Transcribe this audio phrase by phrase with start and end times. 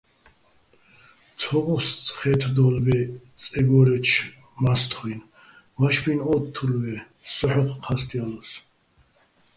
[1.39, 3.03] ცო ღოსხე́თდო́ლ ვაჲ
[3.41, 4.31] წეგო́რეჩო̆
[4.61, 5.21] მა́სთხუჲნ,
[5.79, 6.99] ვაშბინ ო́თთულ ვაჲ,
[7.33, 8.59] სო ჰ̦ოხ ჴასტალოსო̆.